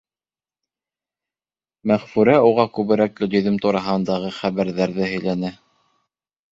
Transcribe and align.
Мәғфүрә 1.91 2.35
уға 2.47 2.67
күберәк 2.79 3.15
Гөлйөҙөм 3.23 3.63
тураһындағы 3.67 4.35
хәбәрҙәрҙе 4.43 5.13
һөйләне. 5.15 5.59